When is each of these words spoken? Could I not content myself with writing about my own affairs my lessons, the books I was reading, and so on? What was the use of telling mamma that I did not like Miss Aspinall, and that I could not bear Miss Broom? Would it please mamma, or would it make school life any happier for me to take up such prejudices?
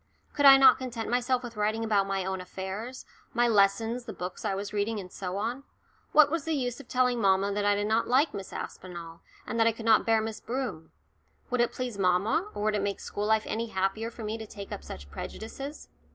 Could 0.33 0.47
I 0.47 0.57
not 0.57 0.79
content 0.79 1.11
myself 1.11 1.43
with 1.43 1.55
writing 1.55 1.83
about 1.85 2.07
my 2.07 2.25
own 2.25 2.41
affairs 2.41 3.05
my 3.35 3.47
lessons, 3.47 4.05
the 4.05 4.13
books 4.13 4.43
I 4.43 4.55
was 4.55 4.73
reading, 4.73 4.99
and 4.99 5.11
so 5.11 5.37
on? 5.37 5.61
What 6.11 6.31
was 6.31 6.43
the 6.43 6.55
use 6.55 6.79
of 6.79 6.87
telling 6.87 7.21
mamma 7.21 7.51
that 7.53 7.65
I 7.65 7.75
did 7.75 7.85
not 7.85 8.07
like 8.07 8.33
Miss 8.33 8.51
Aspinall, 8.51 9.21
and 9.45 9.59
that 9.59 9.67
I 9.67 9.71
could 9.71 9.85
not 9.85 10.03
bear 10.07 10.19
Miss 10.19 10.39
Broom? 10.41 10.91
Would 11.51 11.61
it 11.61 11.71
please 11.71 11.99
mamma, 11.99 12.49
or 12.55 12.63
would 12.63 12.75
it 12.75 12.81
make 12.81 12.99
school 12.99 13.27
life 13.27 13.43
any 13.45 13.67
happier 13.67 14.09
for 14.09 14.23
me 14.23 14.39
to 14.39 14.47
take 14.47 14.71
up 14.71 14.83
such 14.83 15.11
prejudices? 15.11 15.87